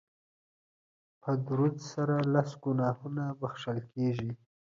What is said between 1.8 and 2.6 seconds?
سره لس